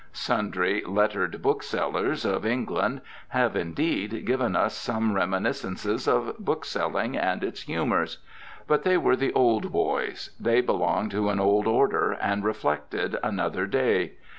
Sundry 0.13 0.81
"lettered 0.83 1.43
booksellers" 1.43 2.25
of 2.25 2.43
England 2.43 3.01
have, 3.27 3.55
indeed, 3.55 4.25
given 4.25 4.55
us 4.55 4.73
some 4.73 5.13
reminiscences 5.13 6.07
of 6.07 6.39
bookselling 6.39 7.15
and 7.15 7.43
its 7.43 7.61
humours. 7.61 8.17
But 8.65 8.81
they 8.81 8.97
were 8.97 9.15
the 9.15 9.31
old 9.33 9.71
boys. 9.71 10.31
They 10.39 10.59
belonged 10.61 11.11
to 11.11 11.29
an 11.29 11.39
old 11.39 11.67
order 11.67 12.13
and 12.13 12.43
reflected 12.43 13.15
another 13.21 13.67
day. 13.67 14.13